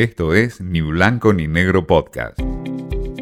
[0.00, 2.40] Esto es Ni Blanco ni Negro Podcast.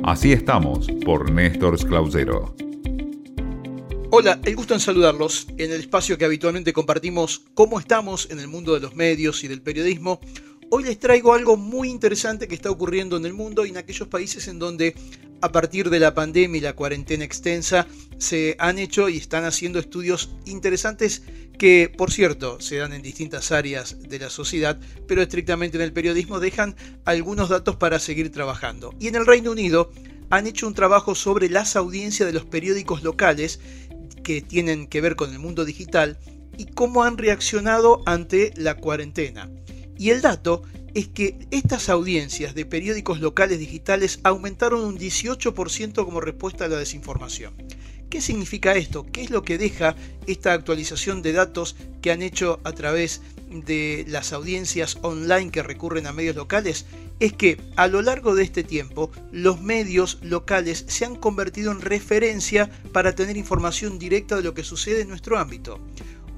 [0.05, 2.55] Así estamos por Néstor Clausero.
[4.11, 8.47] Hola, el gusto en saludarlos en el espacio que habitualmente compartimos cómo estamos en el
[8.47, 10.21] mundo de los medios y del periodismo.
[10.71, 14.07] Hoy les traigo algo muy interesante que está ocurriendo en el mundo y en aquellos
[14.07, 14.95] países en donde
[15.41, 17.87] a partir de la pandemia y la cuarentena extensa
[18.19, 21.23] se han hecho y están haciendo estudios interesantes
[21.59, 25.93] que, por cierto, se dan en distintas áreas de la sociedad, pero estrictamente en el
[25.93, 28.95] periodismo dejan algunos datos para seguir trabajando.
[29.01, 29.91] Y en el Reino Unido
[30.31, 33.61] han hecho un trabajo sobre las audiencias de los periódicos locales
[34.23, 36.19] que tienen que ver con el mundo digital
[36.57, 39.51] y cómo han reaccionado ante la cuarentena.
[39.97, 40.63] Y el dato
[40.99, 46.77] es que estas audiencias de periódicos locales digitales aumentaron un 18% como respuesta a la
[46.77, 47.55] desinformación.
[48.11, 49.07] ¿Qué significa esto?
[49.13, 49.95] ¿Qué es lo que deja
[50.27, 56.09] esta actualización de datos que han hecho a través de las audiencias online que recurren
[56.09, 56.85] a medios locales?
[57.21, 61.81] Es que a lo largo de este tiempo los medios locales se han convertido en
[61.81, 65.79] referencia para tener información directa de lo que sucede en nuestro ámbito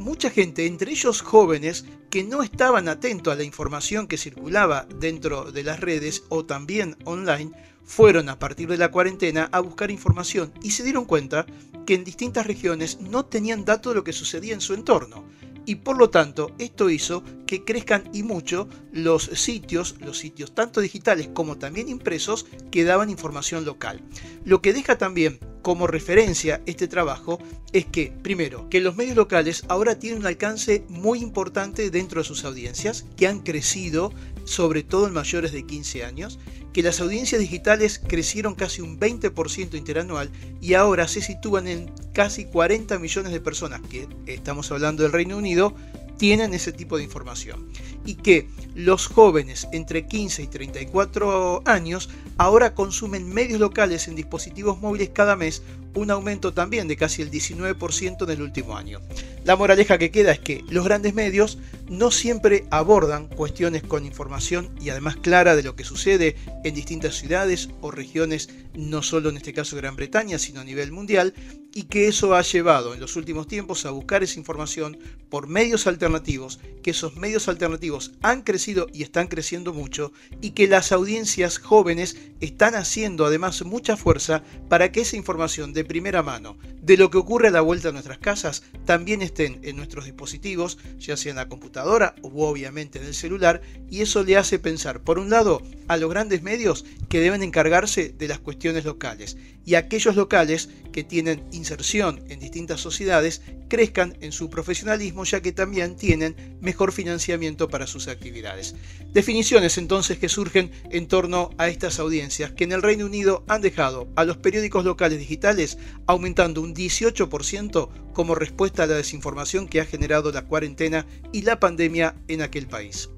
[0.00, 5.52] mucha gente, entre ellos jóvenes, que no estaban atentos a la información que circulaba dentro
[5.52, 7.52] de las redes o también online,
[7.84, 11.46] fueron a partir de la cuarentena a buscar información y se dieron cuenta
[11.86, 15.24] que en distintas regiones no tenían datos de lo que sucedía en su entorno.
[15.66, 20.80] Y por lo tanto, esto hizo que crezcan y mucho los sitios, los sitios tanto
[20.80, 24.00] digitales como también impresos, que daban información local.
[24.44, 27.38] Lo que deja también como referencia este trabajo
[27.72, 32.26] es que, primero, que los medios locales ahora tienen un alcance muy importante dentro de
[32.26, 34.12] sus audiencias, que han crecido,
[34.44, 36.38] sobre todo en mayores de 15 años,
[36.72, 42.44] que las audiencias digitales crecieron casi un 20% interanual y ahora se sitúan en casi
[42.44, 45.74] 40 millones de personas, que estamos hablando del Reino Unido,
[46.20, 47.66] tienen ese tipo de información.
[48.04, 54.78] Y que los jóvenes entre 15 y 34 años ahora consumen medios locales en dispositivos
[54.82, 55.62] móviles cada mes,
[55.94, 59.00] un aumento también de casi el 19% en el último año.
[59.44, 64.70] La moraleja que queda es que los grandes medios no siempre abordan cuestiones con información
[64.80, 69.38] y además clara de lo que sucede en distintas ciudades o regiones, no solo en
[69.38, 71.34] este caso Gran Bretaña, sino a nivel mundial,
[71.72, 74.98] y que eso ha llevado en los últimos tiempos a buscar esa información
[75.28, 80.68] por medios alternativos, que esos medios alternativos han crecido y están creciendo mucho, y que
[80.68, 86.96] las audiencias jóvenes están haciendo además mucha fuerza para que esa información primera mano de
[86.96, 91.16] lo que ocurre a la vuelta de nuestras casas también estén en nuestros dispositivos, ya
[91.16, 93.60] sea en la computadora o obviamente en el celular,
[93.90, 98.10] y eso le hace pensar, por un lado, a los grandes medios que deben encargarse
[98.10, 104.32] de las cuestiones locales, y aquellos locales que tienen inserción en distintas sociedades crezcan en
[104.32, 108.74] su profesionalismo ya que también tienen mejor financiamiento para sus actividades.
[109.12, 113.60] Definiciones entonces que surgen en torno a estas audiencias que en el Reino Unido han
[113.60, 115.69] dejado a los periódicos locales digitales
[116.06, 121.60] aumentando un 18% como respuesta a la desinformación que ha generado la cuarentena y la
[121.60, 123.10] pandemia en aquel país.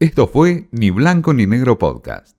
[0.00, 2.37] Esto fue Ni Blanco ni Negro Podcast.